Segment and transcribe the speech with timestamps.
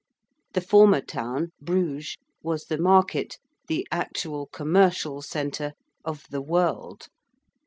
[0.53, 7.07] The former town, Bruges, was the Market the actual commercial centre of the world.